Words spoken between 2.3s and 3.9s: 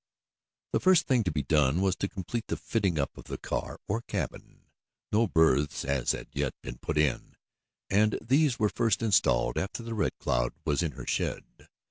the fitting up of the car,